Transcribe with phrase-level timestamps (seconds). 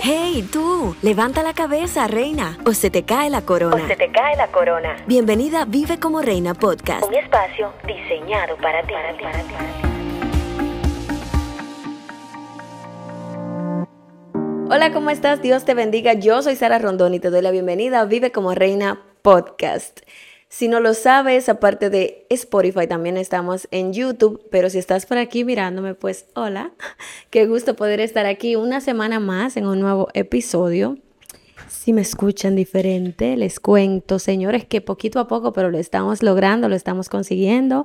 [0.00, 3.82] Hey, tú, levanta la cabeza, reina, o se te cae la corona.
[3.82, 4.96] O se te cae la corona.
[5.06, 7.04] Bienvenida a Vive como Reina Podcast.
[7.08, 8.94] Un espacio diseñado para ti.
[14.70, 15.42] Hola, ¿cómo estás?
[15.42, 16.12] Dios te bendiga.
[16.12, 20.00] Yo soy Sara Rondón y te doy la bienvenida a Vive como Reina Podcast.
[20.50, 25.18] Si no lo sabes, aparte de Spotify, también estamos en YouTube, pero si estás por
[25.18, 26.72] aquí mirándome, pues hola,
[27.30, 30.96] qué gusto poder estar aquí una semana más en un nuevo episodio.
[31.68, 36.70] Si me escuchan diferente, les cuento, señores, que poquito a poco, pero lo estamos logrando,
[36.70, 37.84] lo estamos consiguiendo.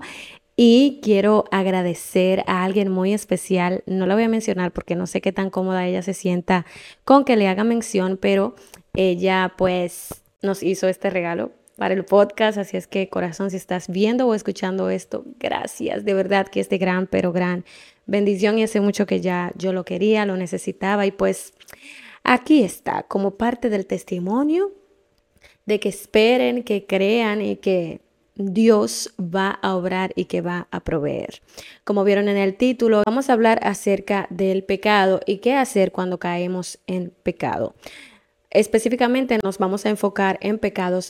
[0.55, 5.19] Y quiero agradecer a alguien muy especial, no la voy a mencionar porque no sé
[5.19, 6.65] qué tan cómoda ella se sienta
[7.03, 8.55] con que le haga mención, pero
[8.93, 12.57] ella pues nos hizo este regalo para el podcast.
[12.57, 16.05] Así es que, corazón, si estás viendo o escuchando esto, gracias.
[16.05, 17.65] De verdad que es de gran, pero gran
[18.05, 21.53] bendición y hace mucho que ya yo lo quería, lo necesitaba y pues
[22.23, 24.71] aquí está, como parte del testimonio
[25.65, 28.01] de que esperen, que crean y que
[28.35, 31.41] Dios va a obrar y que va a proveer.
[31.83, 36.17] Como vieron en el título, vamos a hablar acerca del pecado y qué hacer cuando
[36.17, 37.75] caemos en pecado.
[38.49, 41.09] Específicamente nos vamos a enfocar en pecados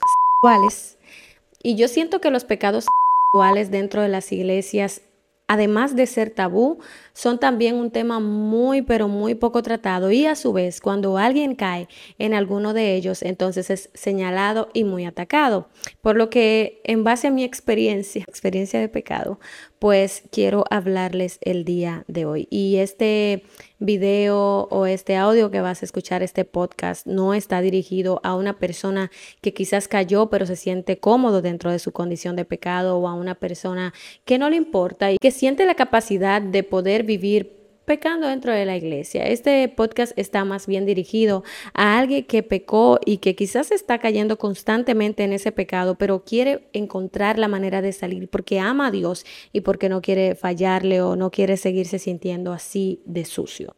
[1.61, 2.85] y yo siento que los pecados
[3.31, 5.01] sexuales dentro de las iglesias,
[5.47, 6.79] además de ser tabú,
[7.13, 10.11] son también un tema muy, pero muy poco tratado.
[10.11, 14.83] Y a su vez, cuando alguien cae en alguno de ellos, entonces es señalado y
[14.83, 15.69] muy atacado.
[16.01, 19.39] Por lo que, en base a mi experiencia, experiencia de pecado,
[19.83, 22.47] pues quiero hablarles el día de hoy.
[22.49, 23.43] Y este
[23.79, 28.59] video o este audio que vas a escuchar, este podcast, no está dirigido a una
[28.59, 29.11] persona
[29.41, 33.13] que quizás cayó pero se siente cómodo dentro de su condición de pecado o a
[33.13, 38.27] una persona que no le importa y que siente la capacidad de poder vivir pecando
[38.27, 39.27] dentro de la iglesia.
[39.27, 44.37] Este podcast está más bien dirigido a alguien que pecó y que quizás está cayendo
[44.37, 49.25] constantemente en ese pecado, pero quiere encontrar la manera de salir porque ama a Dios
[49.51, 53.75] y porque no quiere fallarle o no quiere seguirse sintiendo así de sucio.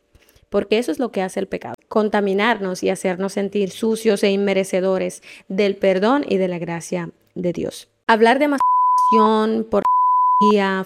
[0.49, 5.21] Porque eso es lo que hace el pecado, contaminarnos y hacernos sentir sucios e inmerecedores
[5.49, 7.89] del perdón y de la gracia de Dios.
[8.07, 10.85] Hablar de masturbación, pornografía,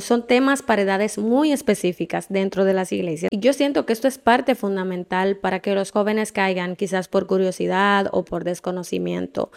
[0.00, 3.30] son temas para edades muy específicas dentro de las iglesias.
[3.32, 7.26] Y yo siento que esto es parte fundamental para que los jóvenes caigan quizás por
[7.26, 9.50] curiosidad o por desconocimiento.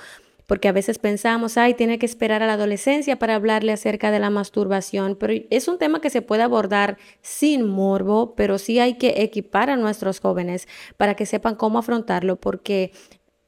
[0.48, 4.20] Porque a veces pensamos, ay, tiene que esperar a la adolescencia para hablarle acerca de
[4.20, 8.96] la masturbación, pero es un tema que se puede abordar sin morbo, pero sí hay
[8.96, 10.68] que equipar a nuestros jóvenes
[10.98, 12.92] para que sepan cómo afrontarlo, porque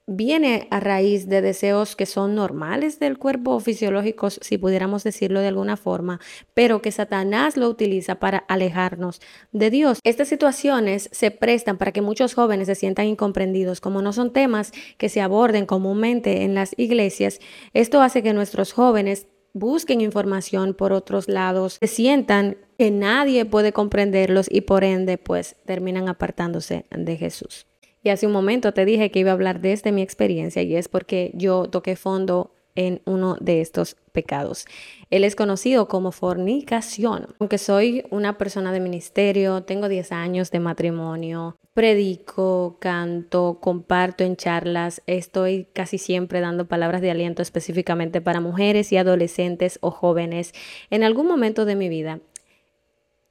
[0.05, 5.47] viene a raíz de deseos que son normales del cuerpo fisiológicos, si pudiéramos decirlo de
[5.47, 6.19] alguna forma,
[6.53, 9.21] pero que Satanás lo utiliza para alejarnos
[9.51, 9.99] de Dios.
[10.03, 14.71] Estas situaciones se prestan para que muchos jóvenes se sientan incomprendidos, como no son temas
[14.97, 17.39] que se aborden comúnmente en las iglesias.
[17.73, 23.71] Esto hace que nuestros jóvenes busquen información por otros lados, se sientan que nadie puede
[23.71, 27.67] comprenderlos y por ende pues terminan apartándose de Jesús.
[28.03, 30.89] Y hace un momento te dije que iba a hablar desde mi experiencia y es
[30.89, 34.65] porque yo toqué fondo en uno de estos pecados.
[35.09, 37.27] Él es conocido como fornicación.
[37.39, 44.35] Aunque soy una persona de ministerio, tengo 10 años de matrimonio, predico, canto, comparto en
[44.35, 50.53] charlas, estoy casi siempre dando palabras de aliento específicamente para mujeres y adolescentes o jóvenes
[50.89, 52.19] en algún momento de mi vida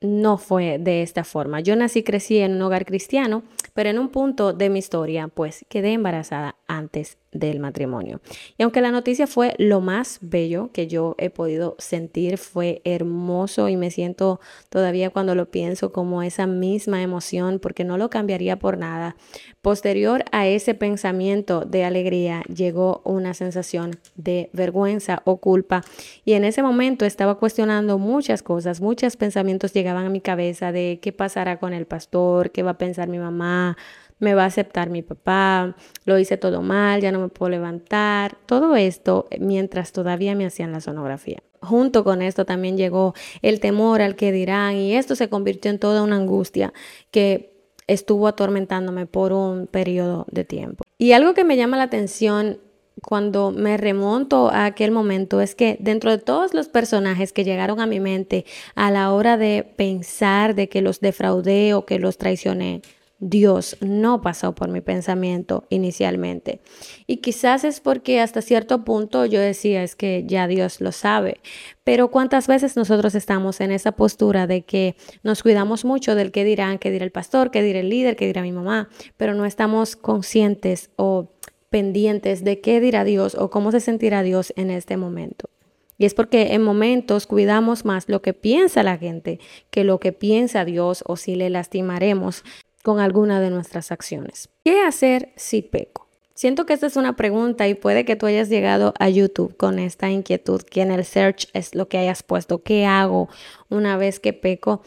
[0.02, 1.60] no fue de esta forma.
[1.60, 3.42] Yo nací, crecí en un hogar cristiano,
[3.74, 8.20] pero en un punto de mi historia, pues quedé embarazada antes del matrimonio.
[8.58, 13.68] Y aunque la noticia fue lo más bello que yo he podido sentir, fue hermoso
[13.68, 18.58] y me siento todavía cuando lo pienso como esa misma emoción porque no lo cambiaría
[18.58, 19.16] por nada.
[19.62, 25.82] Posterior a ese pensamiento de alegría llegó una sensación de vergüenza o culpa
[26.24, 30.98] y en ese momento estaba cuestionando muchas cosas, muchos pensamientos llegaban a mi cabeza de
[31.00, 33.76] qué pasará con el pastor, qué va a pensar mi mamá,
[34.22, 35.74] me va a aceptar mi papá,
[36.04, 40.70] lo hice todo mal, ya no me puedo levantar, todo esto mientras todavía me hacían
[40.70, 41.42] la sonografía.
[41.60, 45.80] Junto con esto también llegó el temor al que dirán y esto se convirtió en
[45.80, 46.72] toda una angustia
[47.10, 47.52] que
[47.88, 50.84] estuvo atormentándome por un periodo de tiempo.
[50.98, 52.60] Y algo que me llama la atención
[53.02, 57.80] cuando me remonto a aquel momento es que dentro de todos los personajes que llegaron
[57.80, 58.44] a mi mente
[58.76, 62.82] a la hora de pensar de que los defraudé o que los traicioné,
[63.24, 66.60] Dios no pasó por mi pensamiento inicialmente.
[67.06, 71.40] Y quizás es porque hasta cierto punto yo decía, es que ya Dios lo sabe.
[71.84, 76.42] Pero cuántas veces nosotros estamos en esa postura de que nos cuidamos mucho del que
[76.42, 79.46] dirán, qué dirá el pastor, qué dirá el líder, qué dirá mi mamá, pero no
[79.46, 81.30] estamos conscientes o
[81.70, 85.48] pendientes de qué dirá Dios o cómo se sentirá Dios en este momento.
[85.96, 89.38] Y es porque en momentos cuidamos más lo que piensa la gente
[89.70, 92.42] que lo que piensa Dios o si le lastimaremos
[92.82, 94.48] con alguna de nuestras acciones.
[94.64, 96.08] ¿Qué hacer si peco?
[96.34, 99.78] Siento que esta es una pregunta y puede que tú hayas llegado a YouTube con
[99.78, 103.28] esta inquietud, que en el search es lo que hayas puesto, ¿qué hago
[103.68, 104.82] una vez que peco?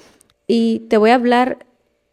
[0.47, 1.65] Y te voy a hablar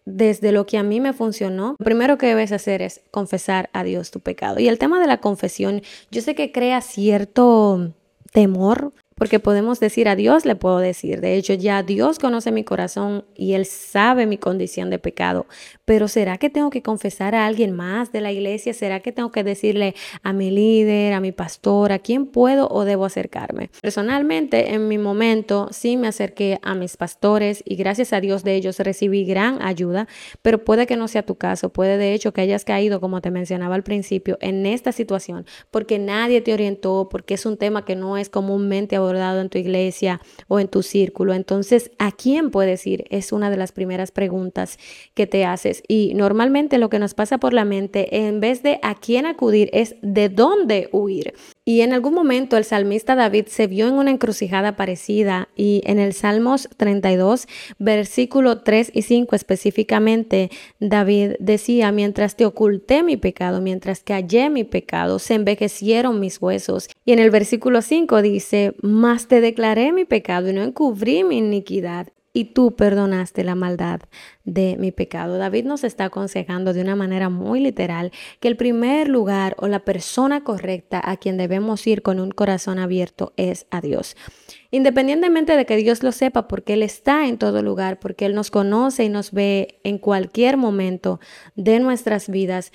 [0.04, 1.76] desde lo que a mí me funcionó.
[1.78, 4.58] Lo primero que debes hacer es confesar a Dios tu pecado.
[4.58, 7.94] Y el tema de la confesión, yo sé que crea cierto
[8.32, 11.20] temor porque podemos decir a Dios, le puedo decir.
[11.20, 15.46] De hecho, ya Dios conoce mi corazón y Él sabe mi condición de pecado.
[15.84, 18.74] Pero ¿será que tengo que confesar a alguien más de la iglesia?
[18.74, 22.84] ¿Será que tengo que decirle a mi líder, a mi pastor, a quién puedo o
[22.84, 23.70] debo acercarme?
[23.80, 28.54] Personalmente, en mi momento, sí me acerqué a mis pastores y gracias a Dios de
[28.56, 30.08] ellos recibí gran ayuda,
[30.42, 31.70] pero puede que no sea tu caso.
[31.70, 35.98] Puede de hecho que hayas caído, como te mencionaba al principio, en esta situación porque
[35.98, 39.58] nadie te orientó, porque es un tema que no es comúnmente abordado dado en tu
[39.58, 41.32] iglesia o en tu círculo.
[41.32, 43.04] Entonces, ¿a quién puedes ir?
[43.08, 44.78] Es una de las primeras preguntas
[45.14, 45.44] que te
[45.88, 49.70] Y normalmente lo que nos pasa por la mente, en vez de a quién acudir,
[49.72, 51.34] es de dónde huir.
[51.64, 56.00] Y en algún momento el salmista David se vio en una encrucijada parecida y en
[56.00, 57.46] el Salmos 32,
[57.78, 64.50] versículo 3 y 5 específicamente, David decía, mientras te oculté mi pecado, mientras que hallé
[64.50, 66.88] mi pecado, se envejecieron mis huesos.
[67.04, 71.38] Y en el versículo 5 dice, mas te declaré mi pecado y no encubrí mi
[71.38, 74.00] iniquidad y tú perdonaste la maldad
[74.44, 75.36] de mi pecado.
[75.36, 79.80] David nos está aconsejando de una manera muy literal que el primer lugar o la
[79.80, 84.16] persona correcta a quien debemos ir con un corazón abierto es a Dios.
[84.70, 88.50] Independientemente de que Dios lo sepa, porque Él está en todo lugar, porque Él nos
[88.50, 91.20] conoce y nos ve en cualquier momento
[91.54, 92.72] de nuestras vidas,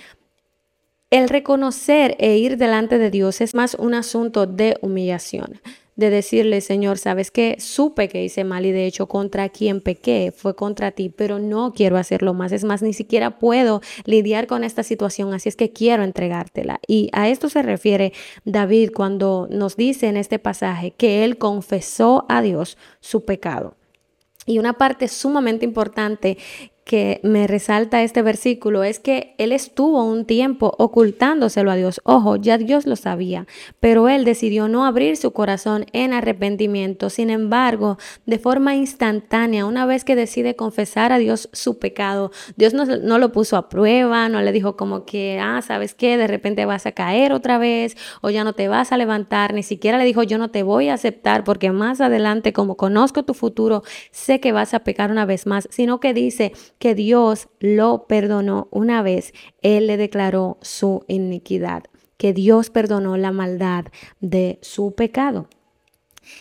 [1.09, 5.61] el reconocer e ir delante de Dios es más un asunto de humillación
[5.97, 10.31] de decirle, Señor, sabes que supe que hice mal y de hecho contra quien pequé
[10.33, 12.51] fue contra ti, pero no quiero hacerlo más.
[12.51, 16.79] Es más, ni siquiera puedo lidiar con esta situación, así es que quiero entregártela.
[16.87, 18.13] Y a esto se refiere
[18.45, 23.75] David cuando nos dice en este pasaje que él confesó a Dios su pecado.
[24.45, 26.37] Y una parte sumamente importante
[26.87, 31.99] que me resalta este versículo es que él estuvo un tiempo ocultándoselo a Dios.
[32.05, 33.45] Ojo, ya Dios lo sabía,
[33.81, 37.09] pero él decidió no abrir su corazón en arrepentimiento.
[37.09, 42.73] Sin embargo, de forma instantánea, una vez que decide confesar a Dios su pecado, Dios
[42.73, 46.17] no, no lo puso a prueba, no le dijo como que, ah, ¿sabes qué?
[46.17, 49.53] De repente vas a caer otra vez o ya no te vas a levantar.
[49.53, 53.23] Ni siquiera le dijo, yo no te voy a aceptar porque más adelante, como conozco
[53.23, 57.49] tu futuro, sé que vas a pecar una vez más, sino que dice, que Dios
[57.59, 61.83] lo perdonó una vez, Él le declaró su iniquidad,
[62.17, 63.85] que Dios perdonó la maldad
[64.19, 65.47] de su pecado.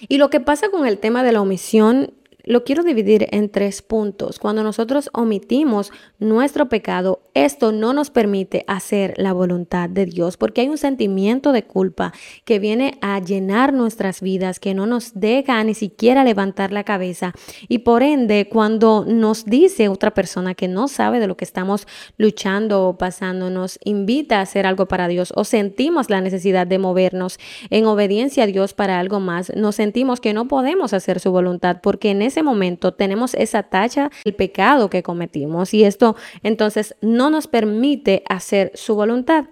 [0.08, 2.12] Y lo que pasa con el tema de la omisión
[2.46, 4.38] lo quiero dividir en tres puntos.
[4.38, 10.62] Cuando nosotros omitimos nuestro pecado, esto no nos permite hacer la voluntad de Dios porque
[10.62, 12.12] hay un sentimiento de culpa
[12.44, 17.34] que viene a llenar nuestras vidas, que no nos deja ni siquiera levantar la cabeza.
[17.68, 21.86] Y por ende, cuando nos dice otra persona que no sabe de lo que estamos
[22.16, 26.78] luchando o pasando, nos invita a hacer algo para Dios o sentimos la necesidad de
[26.78, 27.38] movernos
[27.70, 31.78] en obediencia a Dios para algo más, nos sentimos que no podemos hacer su voluntad
[31.82, 37.30] porque en ese momento tenemos esa tacha del pecado que cometimos y esto entonces no
[37.30, 39.46] nos permite hacer su voluntad.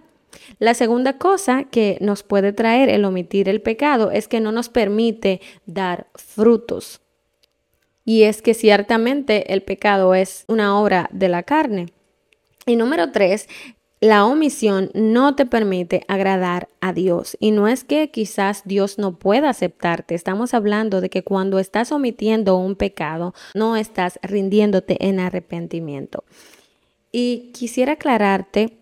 [0.58, 4.68] La segunda cosa que nos puede traer el omitir el pecado es que no nos
[4.68, 7.00] permite dar frutos.
[8.04, 11.86] Y es que ciertamente el pecado es una obra de la carne.
[12.66, 13.48] Y número tres,
[14.04, 17.38] la omisión no te permite agradar a Dios.
[17.40, 20.14] Y no es que quizás Dios no pueda aceptarte.
[20.14, 26.22] Estamos hablando de que cuando estás omitiendo un pecado, no estás rindiéndote en arrepentimiento.
[27.12, 28.76] Y quisiera aclararte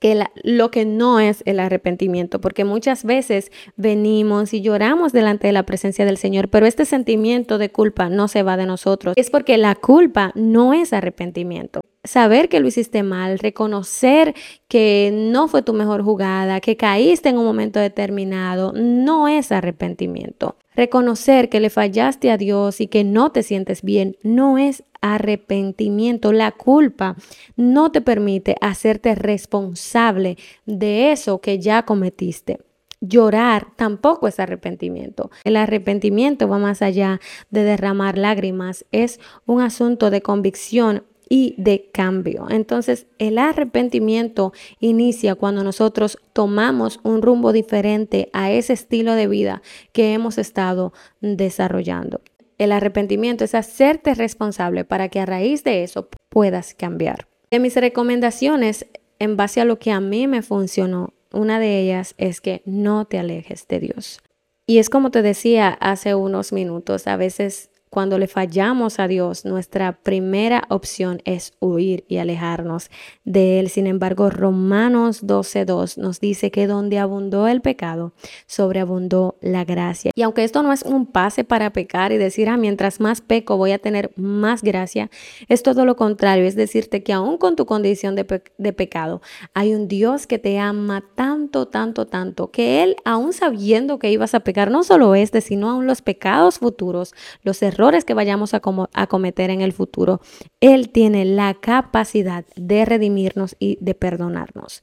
[0.00, 5.52] que lo que no es el arrepentimiento, porque muchas veces venimos y lloramos delante de
[5.52, 9.14] la presencia del Señor, pero este sentimiento de culpa no se va de nosotros.
[9.16, 14.34] Es porque la culpa no es arrepentimiento saber que lo hiciste mal, reconocer
[14.68, 20.56] que no fue tu mejor jugada, que caíste en un momento determinado, no es arrepentimiento.
[20.76, 26.32] Reconocer que le fallaste a Dios y que no te sientes bien no es arrepentimiento.
[26.32, 27.16] La culpa
[27.56, 32.58] no te permite hacerte responsable de eso que ya cometiste.
[33.00, 35.30] Llorar tampoco es arrepentimiento.
[35.44, 38.84] El arrepentimiento va más allá de derramar lágrimas.
[38.92, 42.46] Es un asunto de convicción y de cambio.
[42.50, 49.62] Entonces, el arrepentimiento inicia cuando nosotros tomamos un rumbo diferente a ese estilo de vida
[49.92, 52.20] que hemos estado desarrollando.
[52.58, 57.28] El arrepentimiento es hacerte responsable para que a raíz de eso puedas cambiar.
[57.50, 58.86] De mis recomendaciones,
[59.18, 63.04] en base a lo que a mí me funcionó, una de ellas es que no
[63.04, 64.20] te alejes de Dios.
[64.66, 69.44] Y es como te decía hace unos minutos, a veces cuando le fallamos a Dios,
[69.44, 72.90] nuestra primera opción es huir y alejarnos
[73.24, 73.70] de Él.
[73.70, 78.12] Sin embargo, Romanos 12.2 nos dice que donde abundó el pecado,
[78.46, 80.10] sobreabundó la gracia.
[80.14, 83.56] Y aunque esto no es un pase para pecar y decir, ah, mientras más peco
[83.56, 85.08] voy a tener más gracia,
[85.48, 86.44] es todo lo contrario.
[86.44, 89.22] Es decirte que aún con tu condición de, de pecado,
[89.54, 94.34] hay un Dios que te ama tanto, tanto, tanto, que Él, aún sabiendo que ibas
[94.34, 97.75] a pecar, no solo este, sino aún los pecados futuros, los errores,
[98.06, 98.60] que vayamos a,
[98.92, 100.20] a cometer en el futuro,
[100.60, 104.82] Él tiene la capacidad de redimirnos y de perdonarnos.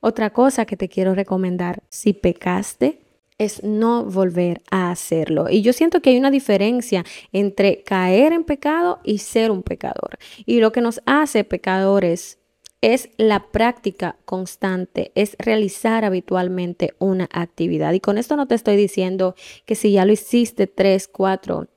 [0.00, 3.02] Otra cosa que te quiero recomendar, si pecaste,
[3.38, 5.48] es no volver a hacerlo.
[5.48, 10.18] Y yo siento que hay una diferencia entre caer en pecado y ser un pecador.
[10.44, 12.38] Y lo que nos hace pecadores
[12.82, 17.92] es la práctica constante, es realizar habitualmente una actividad.
[17.92, 21.68] Y con esto no te estoy diciendo que si ya lo hiciste tres, cuatro,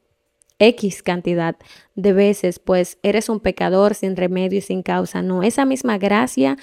[0.59, 1.55] X cantidad
[1.95, 5.21] de veces, pues eres un pecador sin remedio y sin causa.
[5.21, 6.57] No, esa misma gracia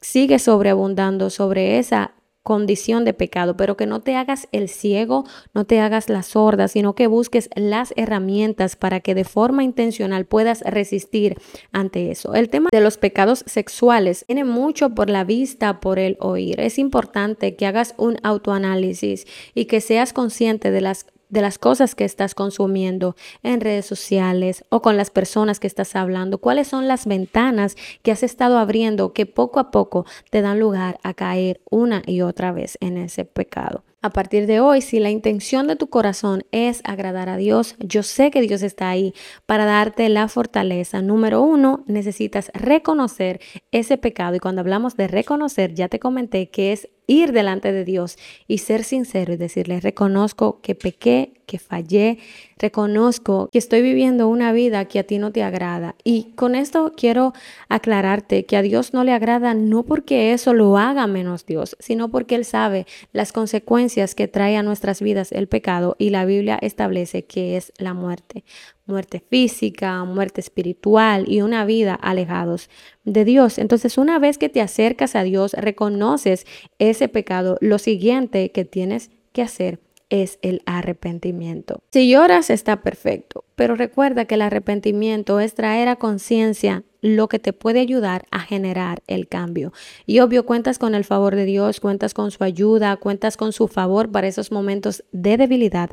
[0.00, 2.14] sigue sobreabundando sobre esa
[2.48, 6.66] condición de pecado, pero que no te hagas el ciego, no te hagas la sorda,
[6.66, 11.36] sino que busques las herramientas para que de forma intencional puedas resistir
[11.72, 12.34] ante eso.
[12.34, 16.58] El tema de los pecados sexuales tiene mucho por la vista, por el oír.
[16.60, 21.94] Es importante que hagas un autoanálisis y que seas consciente de las de las cosas
[21.94, 26.88] que estás consumiendo en redes sociales o con las personas que estás hablando, cuáles son
[26.88, 31.60] las ventanas que has estado abriendo que poco a poco te dan lugar a caer
[31.70, 33.84] una y otra vez en ese pecado.
[34.00, 38.04] A partir de hoy, si la intención de tu corazón es agradar a Dios, yo
[38.04, 39.12] sé que Dios está ahí
[39.44, 41.02] para darte la fortaleza.
[41.02, 43.40] Número uno, necesitas reconocer
[43.72, 44.36] ese pecado.
[44.36, 48.58] Y cuando hablamos de reconocer, ya te comenté que es ir delante de Dios y
[48.58, 52.18] ser sincero y decirle, reconozco que pequé, que fallé,
[52.58, 55.96] reconozco que estoy viviendo una vida que a ti no te agrada.
[56.04, 57.32] Y con esto quiero
[57.68, 62.10] aclararte que a Dios no le agrada no porque eso lo haga menos Dios, sino
[62.10, 66.58] porque Él sabe las consecuencias que trae a nuestras vidas el pecado y la Biblia
[66.60, 68.44] establece que es la muerte
[68.86, 72.70] muerte física, muerte espiritual y una vida alejados
[73.04, 73.58] de Dios.
[73.58, 76.46] Entonces, una vez que te acercas a Dios, reconoces
[76.78, 79.78] ese pecado, lo siguiente que tienes que hacer
[80.10, 81.82] es el arrepentimiento.
[81.92, 87.40] Si lloras está perfecto, pero recuerda que el arrepentimiento es traer a conciencia lo que
[87.40, 89.72] te puede ayudar a generar el cambio.
[90.06, 93.66] Y obvio, cuentas con el favor de Dios, cuentas con su ayuda, cuentas con su
[93.66, 95.90] favor para esos momentos de debilidad,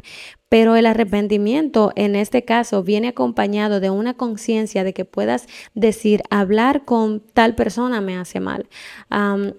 [0.47, 6.21] pero el arrepentimiento en este caso viene acompañado de una conciencia de que puedas decir,
[6.29, 8.67] hablar con tal persona me hace mal,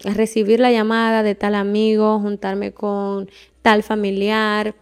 [0.04, 3.28] recibir la llamada de tal amigo, juntarme con
[3.62, 4.76] tal familiar,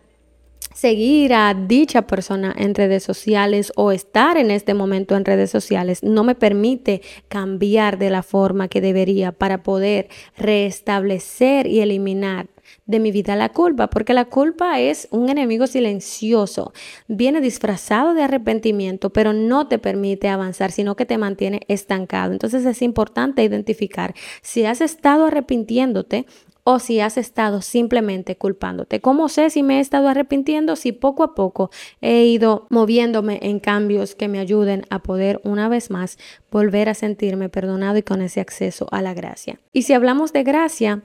[0.74, 6.02] seguir a dicha persona en redes sociales o estar en este momento en redes sociales
[6.02, 12.48] no me permite cambiar de la forma que debería para poder restablecer y eliminar
[12.86, 16.72] de mi vida la culpa, porque la culpa es un enemigo silencioso.
[17.08, 22.32] Viene disfrazado de arrepentimiento, pero no te permite avanzar, sino que te mantiene estancado.
[22.32, 26.26] Entonces es importante identificar si has estado arrepintiéndote
[26.64, 29.00] o si has estado simplemente culpándote.
[29.00, 30.76] ¿Cómo sé si me he estado arrepintiendo?
[30.76, 35.68] Si poco a poco he ido moviéndome en cambios que me ayuden a poder una
[35.68, 36.18] vez más
[36.50, 39.60] volver a sentirme perdonado y con ese acceso a la gracia.
[39.72, 41.02] Y si hablamos de gracia,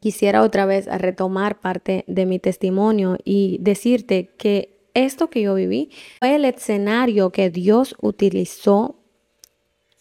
[0.00, 5.90] quisiera otra vez retomar parte de mi testimonio y decirte que esto que yo viví
[6.18, 8.97] fue el escenario que Dios utilizó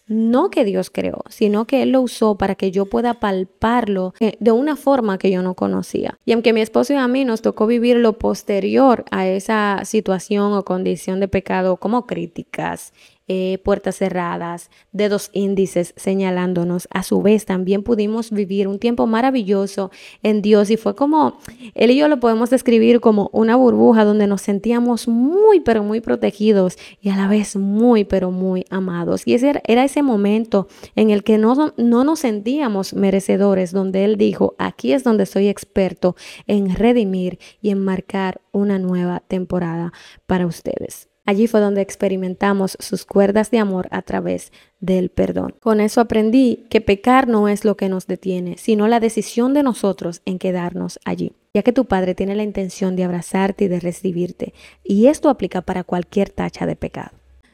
[0.08, 4.38] no que Dios creó, sino que Él lo usó para que yo pueda palparlo eh,
[4.40, 6.18] de una forma que yo no conocía.
[6.26, 10.54] Y aunque mi esposo y a mí nos tocó vivir lo posterior a esa situación
[10.54, 12.94] o condición de pecado como críticas,
[13.30, 16.88] eh, puertas cerradas, dedos índices señalándonos.
[16.92, 19.92] A su vez, también pudimos vivir un tiempo maravilloso
[20.24, 21.38] en Dios y fue como,
[21.76, 26.00] él y yo lo podemos describir como una burbuja donde nos sentíamos muy, pero muy
[26.00, 29.24] protegidos y a la vez muy, pero muy amados.
[29.26, 34.18] Y ese era ese momento en el que no, no nos sentíamos merecedores, donde Él
[34.18, 36.16] dijo, aquí es donde soy experto
[36.46, 39.92] en redimir y en marcar una nueva temporada
[40.26, 41.10] para ustedes.
[41.28, 45.56] Allí fue donde experimentamos sus cuerdas de amor a través del perdón.
[45.60, 49.62] Con eso aprendí que pecar no es lo que nos detiene, sino la decisión de
[49.62, 53.82] nosotros en quedarnos allí, ya que tu Padre tiene la intención de abrazarte y de
[53.82, 54.54] recibirte,
[54.86, 57.12] y esto aplica para cualquier tacha de pecado.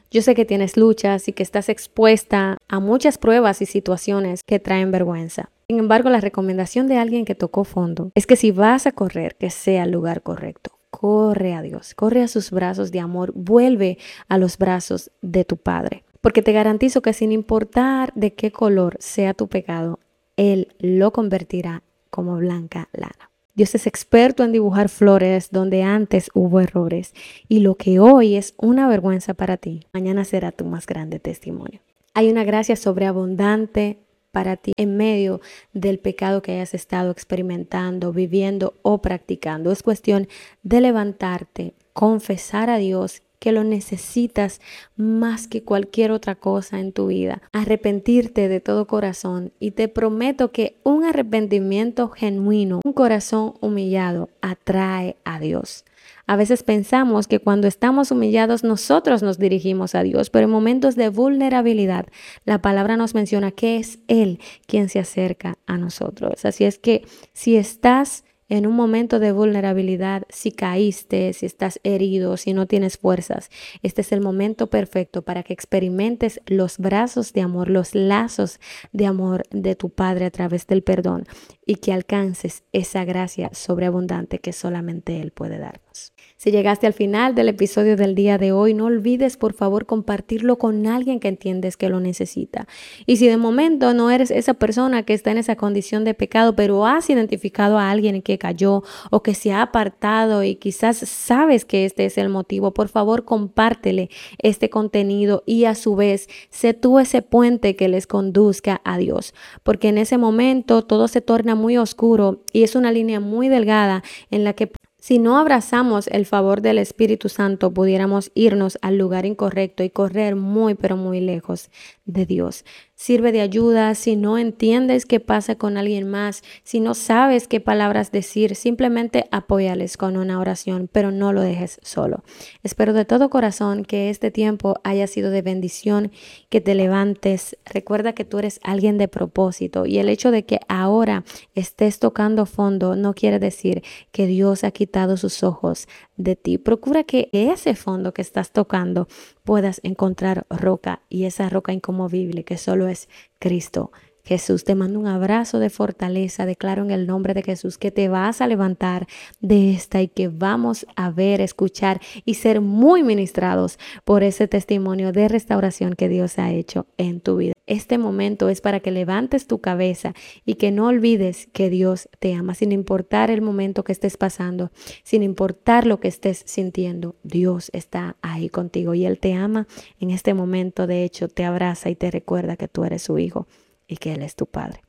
[0.08, 4.60] Yo sé que tienes luchas y que estás expuesta a muchas pruebas y situaciones que
[4.60, 5.50] traen vergüenza.
[5.66, 9.34] Sin embargo, la recomendación de alguien que tocó fondo es que si vas a correr,
[9.34, 10.73] que sea el lugar correcto
[11.04, 15.58] corre a Dios, corre a sus brazos de amor, vuelve a los brazos de tu
[15.58, 16.02] Padre.
[16.22, 19.98] Porque te garantizo que sin importar de qué color sea tu pecado,
[20.38, 23.30] Él lo convertirá como blanca lana.
[23.54, 27.12] Dios es experto en dibujar flores donde antes hubo errores
[27.48, 31.80] y lo que hoy es una vergüenza para ti, mañana será tu más grande testimonio.
[32.14, 33.98] Hay una gracia sobreabundante
[34.34, 35.40] para ti en medio
[35.72, 39.70] del pecado que hayas estado experimentando, viviendo o practicando.
[39.70, 40.26] Es cuestión
[40.64, 44.60] de levantarte, confesar a Dios que lo necesitas
[44.96, 47.42] más que cualquier otra cosa en tu vida.
[47.52, 55.16] Arrepentirte de todo corazón y te prometo que un arrepentimiento genuino, un corazón humillado, atrae
[55.24, 55.84] a Dios.
[56.26, 60.96] A veces pensamos que cuando estamos humillados nosotros nos dirigimos a Dios, pero en momentos
[60.96, 62.06] de vulnerabilidad
[62.44, 66.44] la palabra nos menciona que es Él quien se acerca a nosotros.
[66.44, 72.36] Así es que si estás en un momento de vulnerabilidad, si caíste, si estás herido,
[72.36, 73.50] si no tienes fuerzas,
[73.82, 78.60] este es el momento perfecto para que experimentes los brazos de amor, los lazos
[78.92, 81.24] de amor de tu Padre a través del perdón
[81.66, 86.13] y que alcances esa gracia sobreabundante que solamente Él puede darnos.
[86.44, 90.58] Si llegaste al final del episodio del día de hoy, no olvides por favor compartirlo
[90.58, 92.68] con alguien que entiendes que lo necesita.
[93.06, 96.54] Y si de momento no eres esa persona que está en esa condición de pecado,
[96.54, 101.64] pero has identificado a alguien que cayó o que se ha apartado y quizás sabes
[101.64, 106.74] que este es el motivo, por favor compártele este contenido y a su vez sé
[106.74, 109.32] tú ese puente que les conduzca a Dios.
[109.62, 114.02] Porque en ese momento todo se torna muy oscuro y es una línea muy delgada
[114.30, 114.70] en la que
[115.04, 120.34] si no abrazamos el favor del Espíritu Santo, pudiéramos irnos al lugar incorrecto y correr
[120.34, 121.68] muy, pero muy lejos
[122.06, 122.64] de Dios
[122.94, 127.60] sirve de ayuda, si no entiendes qué pasa con alguien más, si no sabes qué
[127.60, 132.22] palabras decir, simplemente apóyales con una oración, pero no lo dejes solo.
[132.62, 136.12] Espero de todo corazón que este tiempo haya sido de bendición,
[136.48, 137.56] que te levantes.
[137.64, 142.46] Recuerda que tú eres alguien de propósito y el hecho de que ahora estés tocando
[142.46, 146.58] fondo no quiere decir que Dios ha quitado sus ojos de ti.
[146.58, 149.08] Procura que ese fondo que estás tocando
[149.44, 153.90] puedas encontrar roca y esa roca incomovible que solo es Cristo.
[154.24, 156.46] Jesús, te mando un abrazo de fortaleza.
[156.46, 159.06] Declaro en el nombre de Jesús que te vas a levantar
[159.40, 165.12] de esta y que vamos a ver, escuchar y ser muy ministrados por ese testimonio
[165.12, 167.53] de restauración que Dios ha hecho en tu vida.
[167.66, 172.34] Este momento es para que levantes tu cabeza y que no olvides que Dios te
[172.34, 174.70] ama, sin importar el momento que estés pasando,
[175.02, 177.16] sin importar lo que estés sintiendo.
[177.22, 179.66] Dios está ahí contigo y Él te ama
[179.98, 180.86] en este momento.
[180.86, 183.46] De hecho, te abraza y te recuerda que tú eres su hijo
[183.88, 184.82] y que Él es tu Padre.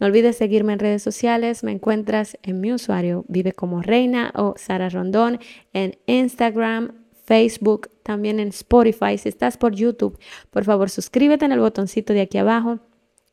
[0.00, 1.62] No olvides seguirme en redes sociales.
[1.62, 5.38] Me encuentras en mi usuario Vive como Reina o Sara Rondón
[5.72, 6.99] en Instagram,
[7.30, 9.16] Facebook, también en Spotify.
[9.16, 10.18] Si estás por YouTube,
[10.50, 12.80] por favor suscríbete en el botoncito de aquí abajo.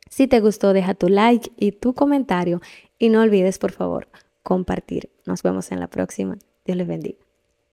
[0.08, 2.60] Si te gustó, deja tu like y tu comentario.
[2.96, 4.06] Y no olvides, por favor,
[4.44, 5.10] compartir.
[5.26, 6.38] Nos vemos en la próxima.
[6.64, 7.27] Dios les bendiga.